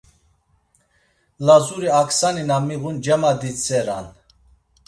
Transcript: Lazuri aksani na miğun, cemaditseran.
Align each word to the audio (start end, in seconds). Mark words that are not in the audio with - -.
Lazuri 1.47 1.89
aksani 1.99 2.43
na 2.49 2.57
miğun, 2.67 2.97
cemaditseran. 3.05 4.05